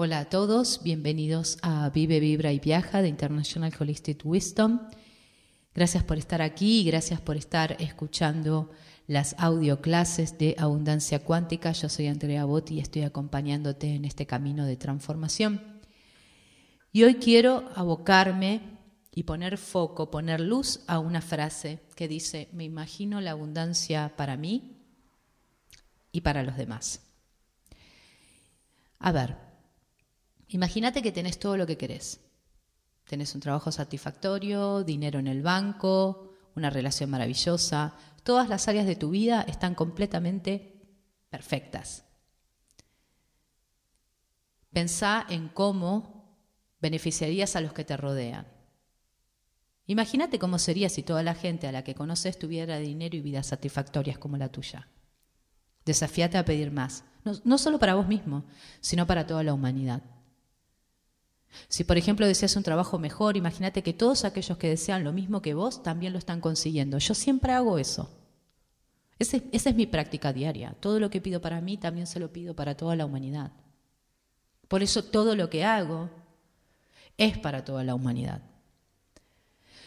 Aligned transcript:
Hola 0.00 0.20
a 0.20 0.24
todos, 0.26 0.84
bienvenidos 0.84 1.58
a 1.60 1.90
Vive, 1.90 2.20
Vibra 2.20 2.52
y 2.52 2.60
Viaja 2.60 3.02
de 3.02 3.08
International 3.08 3.74
Holistic 3.76 4.20
Wisdom. 4.24 4.78
Gracias 5.74 6.04
por 6.04 6.18
estar 6.18 6.40
aquí 6.40 6.82
y 6.82 6.84
gracias 6.84 7.20
por 7.20 7.36
estar 7.36 7.74
escuchando 7.80 8.70
las 9.08 9.34
audio 9.38 9.80
clases 9.80 10.38
de 10.38 10.54
Abundancia 10.56 11.24
Cuántica. 11.24 11.72
Yo 11.72 11.88
soy 11.88 12.06
Andrea 12.06 12.44
Botti 12.44 12.74
y 12.74 12.78
estoy 12.78 13.02
acompañándote 13.02 13.92
en 13.92 14.04
este 14.04 14.24
camino 14.24 14.66
de 14.66 14.76
transformación. 14.76 15.80
Y 16.92 17.02
hoy 17.02 17.16
quiero 17.16 17.68
abocarme 17.74 18.60
y 19.12 19.24
poner 19.24 19.58
foco, 19.58 20.12
poner 20.12 20.38
luz 20.38 20.78
a 20.86 21.00
una 21.00 21.22
frase 21.22 21.80
que 21.96 22.06
dice, 22.06 22.48
me 22.52 22.62
imagino 22.62 23.20
la 23.20 23.32
abundancia 23.32 24.14
para 24.16 24.36
mí 24.36 24.76
y 26.12 26.20
para 26.20 26.44
los 26.44 26.56
demás. 26.56 27.02
A 29.00 29.10
ver, 29.10 29.47
Imagínate 30.48 31.02
que 31.02 31.12
tenés 31.12 31.38
todo 31.38 31.56
lo 31.56 31.66
que 31.66 31.76
querés. 31.76 32.20
Tenés 33.06 33.34
un 33.34 33.40
trabajo 33.40 33.72
satisfactorio, 33.72 34.84
dinero 34.84 35.18
en 35.18 35.26
el 35.26 35.42
banco, 35.42 36.34
una 36.54 36.70
relación 36.70 37.10
maravillosa. 37.10 37.94
Todas 38.22 38.48
las 38.48 38.68
áreas 38.68 38.86
de 38.86 38.96
tu 38.96 39.10
vida 39.10 39.42
están 39.42 39.74
completamente 39.74 40.82
perfectas. 41.30 42.04
Pensá 44.72 45.26
en 45.28 45.48
cómo 45.48 46.38
beneficiarías 46.80 47.56
a 47.56 47.60
los 47.60 47.72
que 47.72 47.84
te 47.84 47.96
rodean. 47.96 48.46
Imagínate 49.86 50.38
cómo 50.38 50.58
sería 50.58 50.90
si 50.90 51.02
toda 51.02 51.22
la 51.22 51.34
gente 51.34 51.66
a 51.66 51.72
la 51.72 51.82
que 51.82 51.94
conoces 51.94 52.38
tuviera 52.38 52.78
dinero 52.78 53.16
y 53.16 53.22
vidas 53.22 53.46
satisfactorias 53.46 54.18
como 54.18 54.36
la 54.36 54.50
tuya. 54.50 54.88
Desafíate 55.86 56.36
a 56.36 56.44
pedir 56.44 56.70
más, 56.70 57.04
no, 57.24 57.32
no 57.44 57.56
solo 57.56 57.78
para 57.78 57.94
vos 57.94 58.06
mismo, 58.06 58.44
sino 58.80 59.06
para 59.06 59.26
toda 59.26 59.42
la 59.42 59.54
humanidad. 59.54 60.02
Si, 61.68 61.84
por 61.84 61.98
ejemplo, 61.98 62.26
deseas 62.26 62.56
un 62.56 62.62
trabajo 62.62 62.98
mejor, 62.98 63.36
imagínate 63.36 63.82
que 63.82 63.92
todos 63.92 64.24
aquellos 64.24 64.58
que 64.58 64.68
desean 64.68 65.04
lo 65.04 65.12
mismo 65.12 65.42
que 65.42 65.54
vos 65.54 65.82
también 65.82 66.12
lo 66.12 66.18
están 66.18 66.40
consiguiendo. 66.40 66.98
Yo 66.98 67.14
siempre 67.14 67.52
hago 67.52 67.78
eso. 67.78 68.10
esa 69.18 69.40
es 69.52 69.74
mi 69.74 69.86
práctica 69.86 70.32
diaria. 70.32 70.76
Todo 70.80 71.00
lo 71.00 71.10
que 71.10 71.20
pido 71.20 71.40
para 71.40 71.60
mí 71.60 71.76
también 71.76 72.06
se 72.06 72.20
lo 72.20 72.32
pido 72.32 72.54
para 72.54 72.76
toda 72.76 72.96
la 72.96 73.04
humanidad. 73.06 73.52
Por 74.68 74.82
eso 74.82 75.02
todo 75.02 75.34
lo 75.34 75.50
que 75.50 75.64
hago 75.64 76.10
es 77.16 77.38
para 77.38 77.64
toda 77.64 77.82
la 77.82 77.94
humanidad. 77.94 78.42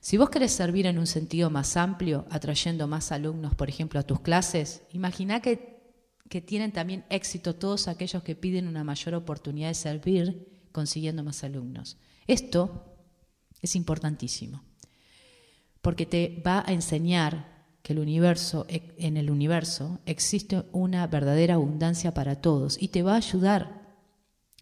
Si 0.00 0.18
vos 0.18 0.28
querés 0.28 0.52
servir 0.52 0.86
en 0.86 0.98
un 0.98 1.06
sentido 1.06 1.48
más 1.48 1.76
amplio, 1.78 2.26
atrayendo 2.30 2.86
más 2.86 3.10
alumnos, 3.10 3.54
por 3.54 3.70
ejemplo, 3.70 3.98
a 3.98 4.02
tus 4.02 4.20
clases, 4.20 4.82
imagina 4.92 5.40
que 5.40 5.80
tienen 6.44 6.72
también 6.72 7.04
éxito 7.08 7.54
todos 7.54 7.88
aquellos 7.88 8.22
que 8.22 8.34
piden 8.34 8.68
una 8.68 8.84
mayor 8.84 9.14
oportunidad 9.14 9.68
de 9.68 9.74
servir 9.74 10.53
consiguiendo 10.74 11.22
más 11.22 11.44
alumnos. 11.44 11.96
Esto 12.26 12.96
es 13.62 13.76
importantísimo, 13.76 14.64
porque 15.80 16.04
te 16.04 16.42
va 16.44 16.64
a 16.66 16.72
enseñar 16.72 17.64
que 17.82 17.92
el 17.92 18.00
universo, 18.00 18.66
en 18.68 19.16
el 19.16 19.30
universo 19.30 20.00
existe 20.04 20.64
una 20.72 21.06
verdadera 21.06 21.54
abundancia 21.54 22.12
para 22.12 22.40
todos 22.40 22.76
y 22.82 22.88
te 22.88 23.04
va 23.04 23.12
a 23.12 23.18
ayudar 23.18 23.84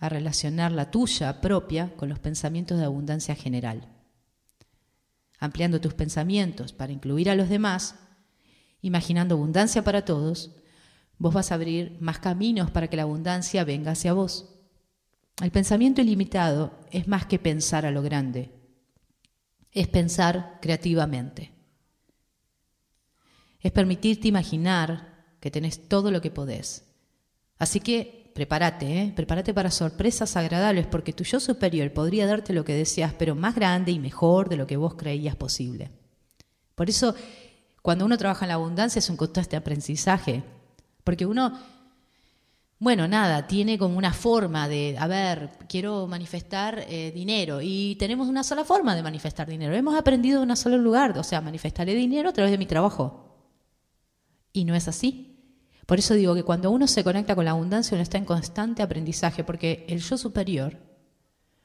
a 0.00 0.08
relacionar 0.08 0.72
la 0.72 0.90
tuya 0.90 1.42
propia 1.42 1.94
con 1.96 2.08
los 2.08 2.18
pensamientos 2.18 2.78
de 2.78 2.84
abundancia 2.86 3.34
general. 3.34 3.86
Ampliando 5.38 5.78
tus 5.78 5.92
pensamientos 5.92 6.72
para 6.72 6.92
incluir 6.92 7.28
a 7.28 7.34
los 7.34 7.50
demás, 7.50 7.96
imaginando 8.80 9.34
abundancia 9.34 9.84
para 9.84 10.06
todos, 10.06 10.52
vos 11.18 11.34
vas 11.34 11.52
a 11.52 11.56
abrir 11.56 11.98
más 12.00 12.18
caminos 12.18 12.70
para 12.70 12.88
que 12.88 12.96
la 12.96 13.02
abundancia 13.02 13.64
venga 13.64 13.90
hacia 13.90 14.14
vos. 14.14 14.57
El 15.40 15.52
pensamiento 15.52 16.00
ilimitado 16.00 16.72
es 16.90 17.06
más 17.06 17.26
que 17.26 17.38
pensar 17.38 17.86
a 17.86 17.92
lo 17.92 18.02
grande, 18.02 18.50
es 19.70 19.86
pensar 19.86 20.58
creativamente. 20.60 21.52
Es 23.60 23.70
permitirte 23.70 24.28
imaginar 24.28 25.36
que 25.40 25.50
tenés 25.50 25.88
todo 25.88 26.10
lo 26.10 26.20
que 26.20 26.30
podés. 26.30 26.84
Así 27.56 27.78
que 27.80 28.32
prepárate, 28.34 29.02
¿eh? 29.02 29.12
prepárate 29.14 29.54
para 29.54 29.70
sorpresas 29.70 30.36
agradables 30.36 30.86
porque 30.86 31.12
tu 31.12 31.24
yo 31.24 31.38
superior 31.38 31.92
podría 31.92 32.26
darte 32.26 32.52
lo 32.52 32.64
que 32.64 32.74
deseas, 32.74 33.12
pero 33.14 33.34
más 33.34 33.54
grande 33.54 33.92
y 33.92 33.98
mejor 33.98 34.48
de 34.48 34.56
lo 34.56 34.66
que 34.66 34.76
vos 34.76 34.94
creías 34.94 35.36
posible. 35.36 35.90
Por 36.74 36.88
eso, 36.88 37.14
cuando 37.82 38.04
uno 38.04 38.18
trabaja 38.18 38.44
en 38.44 38.50
la 38.50 38.54
abundancia 38.54 38.98
es 38.98 39.10
un 39.10 39.16
constante 39.16 39.56
aprendizaje, 39.56 40.42
porque 41.04 41.26
uno 41.26 41.58
bueno, 42.80 43.08
nada, 43.08 43.48
tiene 43.48 43.76
como 43.76 43.98
una 43.98 44.12
forma 44.12 44.68
de, 44.68 44.96
a 44.98 45.08
ver, 45.08 45.50
quiero 45.68 46.06
manifestar 46.06 46.84
eh, 46.88 47.10
dinero 47.12 47.60
y 47.60 47.96
tenemos 47.96 48.28
una 48.28 48.44
sola 48.44 48.64
forma 48.64 48.94
de 48.94 49.02
manifestar 49.02 49.48
dinero. 49.48 49.74
Hemos 49.74 49.98
aprendido 49.98 50.42
en 50.42 50.50
un 50.50 50.56
solo 50.56 50.78
lugar, 50.78 51.18
o 51.18 51.24
sea, 51.24 51.40
manifestaré 51.40 51.94
dinero 51.94 52.28
a 52.28 52.32
través 52.32 52.52
de 52.52 52.58
mi 52.58 52.66
trabajo. 52.66 53.36
Y 54.52 54.64
no 54.64 54.76
es 54.76 54.86
así. 54.86 55.28
Por 55.86 55.98
eso 55.98 56.14
digo 56.14 56.34
que 56.36 56.44
cuando 56.44 56.70
uno 56.70 56.86
se 56.86 57.02
conecta 57.02 57.34
con 57.34 57.46
la 57.46 57.50
abundancia, 57.50 57.96
uno 57.96 58.02
está 58.02 58.18
en 58.18 58.24
constante 58.24 58.82
aprendizaje, 58.82 59.42
porque 59.42 59.84
el 59.88 60.00
yo 60.00 60.16
superior 60.16 60.78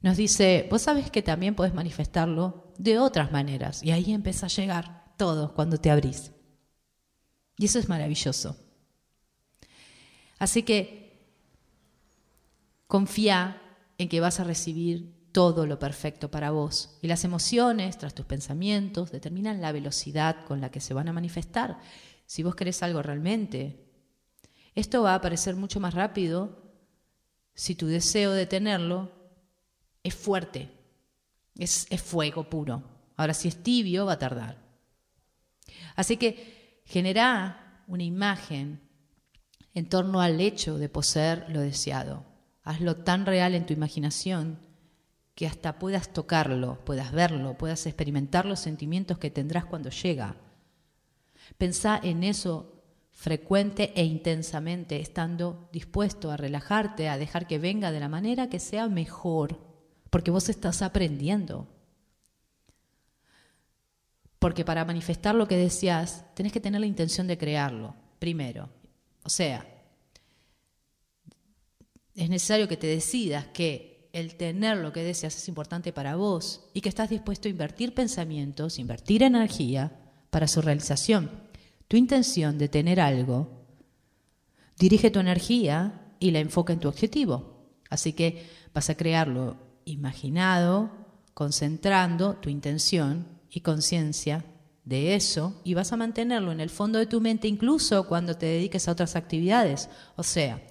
nos 0.00 0.16
dice, 0.16 0.66
vos 0.70 0.82
sabes 0.82 1.10
que 1.10 1.20
también 1.20 1.54
podés 1.54 1.74
manifestarlo 1.74 2.72
de 2.78 2.98
otras 2.98 3.30
maneras. 3.30 3.82
Y 3.82 3.90
ahí 3.90 4.12
empieza 4.12 4.46
a 4.46 4.50
llegar 4.50 5.12
todo 5.18 5.52
cuando 5.52 5.76
te 5.76 5.90
abrís. 5.90 6.32
Y 7.58 7.66
eso 7.66 7.78
es 7.78 7.88
maravilloso. 7.88 8.63
Así 10.38 10.62
que 10.62 11.04
confía 12.86 13.60
en 13.98 14.08
que 14.08 14.20
vas 14.20 14.40
a 14.40 14.44
recibir 14.44 15.14
todo 15.32 15.66
lo 15.66 15.78
perfecto 15.78 16.30
para 16.30 16.52
vos. 16.52 16.96
Y 17.02 17.08
las 17.08 17.24
emociones, 17.24 17.98
tras 17.98 18.14
tus 18.14 18.24
pensamientos, 18.26 19.10
determinan 19.10 19.60
la 19.60 19.72
velocidad 19.72 20.44
con 20.44 20.60
la 20.60 20.70
que 20.70 20.80
se 20.80 20.94
van 20.94 21.08
a 21.08 21.12
manifestar. 21.12 21.80
Si 22.26 22.42
vos 22.42 22.54
querés 22.54 22.82
algo 22.82 23.02
realmente, 23.02 23.84
esto 24.74 25.02
va 25.02 25.12
a 25.12 25.16
aparecer 25.16 25.56
mucho 25.56 25.80
más 25.80 25.94
rápido 25.94 26.62
si 27.54 27.74
tu 27.74 27.86
deseo 27.86 28.32
de 28.32 28.46
tenerlo 28.46 29.10
es 30.02 30.14
fuerte, 30.14 30.70
es, 31.56 31.86
es 31.90 32.02
fuego 32.02 32.48
puro. 32.48 32.82
Ahora, 33.16 33.34
si 33.34 33.48
es 33.48 33.62
tibio, 33.62 34.06
va 34.06 34.14
a 34.14 34.18
tardar. 34.18 34.58
Así 35.96 36.16
que 36.16 36.82
genera 36.84 37.82
una 37.86 38.04
imagen 38.04 38.80
en 39.74 39.88
torno 39.88 40.20
al 40.20 40.40
hecho 40.40 40.78
de 40.78 40.88
poseer 40.88 41.46
lo 41.48 41.60
deseado. 41.60 42.24
Hazlo 42.62 42.96
tan 42.96 43.26
real 43.26 43.54
en 43.54 43.66
tu 43.66 43.72
imaginación 43.72 44.58
que 45.34 45.46
hasta 45.46 45.78
puedas 45.78 46.12
tocarlo, 46.12 46.84
puedas 46.84 47.12
verlo, 47.12 47.58
puedas 47.58 47.84
experimentar 47.86 48.46
los 48.46 48.60
sentimientos 48.60 49.18
que 49.18 49.30
tendrás 49.30 49.64
cuando 49.64 49.90
llega. 49.90 50.36
Pensá 51.58 52.00
en 52.02 52.22
eso 52.22 52.70
frecuente 53.10 53.92
e 53.94 54.04
intensamente, 54.04 55.00
estando 55.00 55.68
dispuesto 55.72 56.30
a 56.30 56.36
relajarte, 56.36 57.08
a 57.08 57.18
dejar 57.18 57.46
que 57.46 57.58
venga 57.58 57.92
de 57.92 58.00
la 58.00 58.08
manera 58.08 58.48
que 58.48 58.60
sea 58.60 58.88
mejor, 58.88 59.60
porque 60.10 60.30
vos 60.30 60.48
estás 60.48 60.82
aprendiendo. 60.82 61.68
Porque 64.38 64.64
para 64.64 64.84
manifestar 64.84 65.34
lo 65.34 65.48
que 65.48 65.56
deseas, 65.56 66.24
tenés 66.34 66.52
que 66.52 66.60
tener 66.60 66.80
la 66.80 66.86
intención 66.86 67.26
de 67.26 67.38
crearlo, 67.38 67.94
primero. 68.18 68.68
O 69.24 69.30
sea, 69.30 69.66
es 72.14 72.30
necesario 72.30 72.68
que 72.68 72.76
te 72.76 72.86
decidas 72.86 73.46
que 73.46 74.08
el 74.12 74.36
tener 74.36 74.76
lo 74.76 74.92
que 74.92 75.02
deseas 75.02 75.36
es 75.36 75.48
importante 75.48 75.92
para 75.92 76.14
vos 76.14 76.68
y 76.72 76.80
que 76.80 76.88
estás 76.88 77.10
dispuesto 77.10 77.48
a 77.48 77.50
invertir 77.50 77.94
pensamientos, 77.94 78.78
invertir 78.78 79.24
energía 79.24 79.90
para 80.30 80.46
su 80.46 80.62
realización. 80.62 81.30
Tu 81.88 81.96
intención 81.96 82.56
de 82.56 82.68
tener 82.68 83.00
algo 83.00 83.48
dirige 84.78 85.10
tu 85.10 85.18
energía 85.18 86.12
y 86.20 86.30
la 86.30 86.38
enfoca 86.38 86.72
en 86.72 86.80
tu 86.80 86.88
objetivo. 86.88 87.72
Así 87.90 88.12
que 88.12 88.46
vas 88.72 88.88
a 88.90 88.96
crearlo 88.96 89.56
imaginado, 89.84 90.90
concentrando 91.34 92.34
tu 92.36 92.50
intención 92.50 93.26
y 93.50 93.60
conciencia 93.60 94.44
de 94.84 95.14
eso 95.14 95.60
y 95.64 95.74
vas 95.74 95.92
a 95.92 95.96
mantenerlo 95.96 96.52
en 96.52 96.60
el 96.60 96.70
fondo 96.70 96.98
de 96.98 97.06
tu 97.06 97.20
mente 97.20 97.48
incluso 97.48 98.06
cuando 98.06 98.36
te 98.36 98.46
dediques 98.46 98.86
a 98.86 98.92
otras 98.92 99.16
actividades. 99.16 99.88
O 100.16 100.22
sea, 100.22 100.62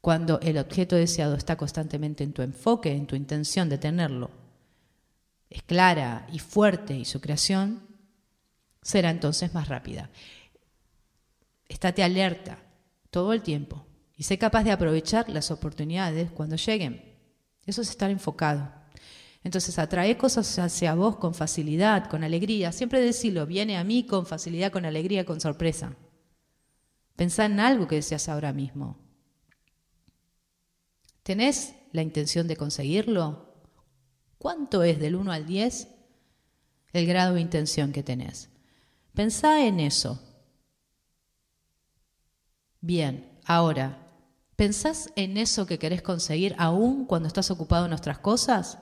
cuando 0.00 0.40
el 0.40 0.58
objeto 0.58 0.96
deseado 0.96 1.34
está 1.34 1.56
constantemente 1.56 2.24
en 2.24 2.32
tu 2.32 2.42
enfoque, 2.42 2.92
en 2.92 3.06
tu 3.06 3.16
intención 3.16 3.68
de 3.68 3.78
tenerlo, 3.78 4.30
es 5.48 5.62
clara 5.62 6.26
y 6.32 6.38
fuerte 6.38 6.94
y 6.94 7.04
su 7.04 7.20
creación 7.20 7.82
será 8.82 9.10
entonces 9.10 9.52
más 9.52 9.68
rápida. 9.68 10.10
Estate 11.68 12.02
alerta 12.02 12.58
todo 13.10 13.32
el 13.32 13.42
tiempo 13.42 13.86
y 14.16 14.22
sé 14.22 14.38
capaz 14.38 14.64
de 14.64 14.72
aprovechar 14.72 15.28
las 15.28 15.50
oportunidades 15.50 16.30
cuando 16.30 16.56
lleguen. 16.56 17.18
Eso 17.66 17.82
es 17.82 17.90
estar 17.90 18.10
enfocado. 18.10 18.79
Entonces 19.42 19.78
atrae 19.78 20.18
cosas 20.18 20.58
hacia 20.58 20.94
vos 20.94 21.16
con 21.16 21.34
facilidad, 21.34 22.08
con 22.08 22.24
alegría. 22.24 22.72
Siempre 22.72 23.00
decirlo, 23.00 23.46
viene 23.46 23.78
a 23.78 23.84
mí 23.84 24.04
con 24.04 24.26
facilidad, 24.26 24.70
con 24.70 24.84
alegría, 24.84 25.24
con 25.24 25.40
sorpresa. 25.40 25.96
Pensá 27.16 27.46
en 27.46 27.60
algo 27.60 27.88
que 27.88 27.96
deseas 27.96 28.28
ahora 28.28 28.52
mismo. 28.52 28.98
¿Tenés 31.22 31.74
la 31.92 32.02
intención 32.02 32.48
de 32.48 32.56
conseguirlo? 32.56 33.54
¿Cuánto 34.38 34.82
es 34.82 34.98
del 34.98 35.16
1 35.16 35.32
al 35.32 35.46
10 35.46 35.88
el 36.92 37.06
grado 37.06 37.34
de 37.34 37.40
intención 37.40 37.92
que 37.92 38.02
tenés? 38.02 38.50
Pensá 39.14 39.64
en 39.66 39.80
eso. 39.80 40.20
Bien, 42.80 43.38
ahora, 43.44 44.10
¿pensás 44.56 45.12
en 45.16 45.36
eso 45.36 45.66
que 45.66 45.78
querés 45.78 46.02
conseguir 46.02 46.54
aún 46.58 47.04
cuando 47.04 47.28
estás 47.28 47.50
ocupado 47.50 47.86
en 47.86 47.92
otras 47.92 48.18
cosas? 48.18 48.78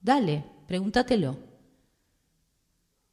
Dale, 0.00 0.44
pregúntatelo. 0.66 1.50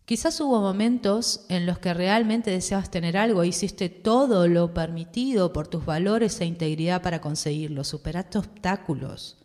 Quizás 0.05 0.39
hubo 0.39 0.61
momentos 0.61 1.45
en 1.49 1.65
los 1.65 1.79
que 1.79 1.93
realmente 1.93 2.49
deseabas 2.49 2.89
tener 2.89 3.17
algo 3.17 3.43
e 3.43 3.47
hiciste 3.47 3.89
todo 3.89 4.47
lo 4.47 4.73
permitido 4.73 5.51
por 5.51 5.67
tus 5.67 5.85
valores 5.85 6.39
e 6.39 6.45
integridad 6.45 7.01
para 7.01 7.19
conseguirlo, 7.19 7.83
superaste 7.83 8.37
obstáculos. 8.37 9.35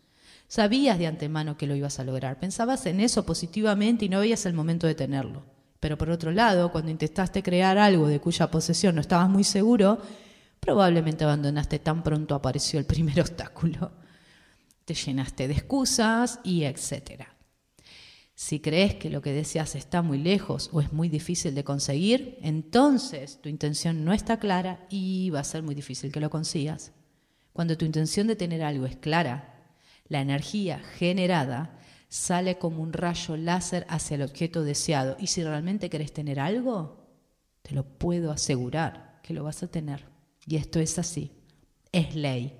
Sabías 0.47 0.97
de 0.97 1.07
antemano 1.07 1.57
que 1.57 1.67
lo 1.67 1.75
ibas 1.75 1.99
a 1.99 2.05
lograr, 2.05 2.39
pensabas 2.39 2.85
en 2.85 3.01
eso 3.01 3.25
positivamente 3.25 4.05
y 4.05 4.09
no 4.09 4.21
veías 4.21 4.45
el 4.45 4.53
momento 4.53 4.87
de 4.87 4.95
tenerlo. 4.95 5.43
Pero 5.81 5.97
por 5.97 6.09
otro 6.09 6.31
lado, 6.31 6.71
cuando 6.71 6.91
intentaste 6.91 7.43
crear 7.43 7.77
algo 7.77 8.07
de 8.07 8.21
cuya 8.21 8.49
posesión 8.49 8.95
no 8.95 9.01
estabas 9.01 9.29
muy 9.29 9.43
seguro, 9.43 9.99
probablemente 10.61 11.25
abandonaste 11.25 11.79
tan 11.79 12.03
pronto 12.03 12.35
apareció 12.35 12.79
el 12.79 12.85
primer 12.85 13.19
obstáculo. 13.19 13.91
Te 14.85 14.93
llenaste 14.93 15.49
de 15.49 15.55
excusas 15.55 16.39
y 16.45 16.63
etcétera. 16.63 17.32
Si 18.43 18.59
crees 18.59 18.95
que 18.95 19.09
lo 19.09 19.21
que 19.21 19.31
deseas 19.31 19.73
está 19.73 20.01
muy 20.01 20.17
lejos 20.17 20.69
o 20.73 20.81
es 20.81 20.91
muy 20.91 21.07
difícil 21.07 21.55
de 21.55 21.63
conseguir, 21.63 22.37
entonces 22.41 23.39
tu 23.41 23.47
intención 23.47 24.03
no 24.03 24.11
está 24.11 24.37
clara 24.37 24.85
y 24.89 25.29
va 25.29 25.39
a 25.39 25.45
ser 25.45 25.63
muy 25.63 25.73
difícil 25.73 26.11
que 26.11 26.19
lo 26.19 26.29
consigas. 26.29 26.91
Cuando 27.53 27.77
tu 27.77 27.85
intención 27.85 28.27
de 28.27 28.35
tener 28.35 28.61
algo 28.61 28.85
es 28.85 28.97
clara, 28.97 29.63
la 30.09 30.19
energía 30.19 30.79
generada 30.79 31.79
sale 32.09 32.57
como 32.57 32.83
un 32.83 32.91
rayo 32.91 33.37
láser 33.37 33.85
hacia 33.87 34.15
el 34.15 34.23
objeto 34.23 34.65
deseado. 34.65 35.15
Y 35.21 35.27
si 35.27 35.41
realmente 35.41 35.89
querés 35.89 36.11
tener 36.11 36.41
algo, 36.41 37.07
te 37.61 37.73
lo 37.73 37.85
puedo 37.97 38.29
asegurar 38.29 39.21
que 39.23 39.33
lo 39.33 39.45
vas 39.45 39.63
a 39.63 39.71
tener. 39.71 40.03
Y 40.45 40.57
esto 40.57 40.81
es 40.81 40.99
así, 40.99 41.31
es 41.93 42.13
ley. 42.13 42.59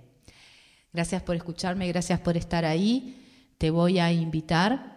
Gracias 0.94 1.22
por 1.24 1.36
escucharme, 1.36 1.90
gracias 1.90 2.22
por 2.22 2.38
estar 2.38 2.64
ahí. 2.64 3.22
Te 3.58 3.70
voy 3.70 4.00
a 4.00 4.14
invitar 4.14 4.93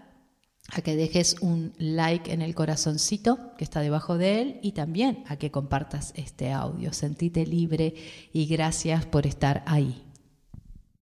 a 0.73 0.81
que 0.81 0.97
dejes 0.97 1.37
un 1.41 1.73
like 1.79 2.33
en 2.33 2.43
el 2.43 2.55
corazoncito 2.55 3.55
que 3.57 3.65
está 3.65 3.81
debajo 3.81 4.19
de 4.19 4.41
él 4.41 4.61
y 4.63 4.73
también 4.73 5.25
a 5.27 5.37
que 5.37 5.51
compartas 5.51 6.13
este 6.17 6.53
audio. 6.53 6.93
Sentite 6.93 7.47
libre 7.47 7.95
y 8.33 8.47
gracias 8.47 9.07
por 9.07 9.27
estar 9.27 9.63
ahí. 9.67 10.06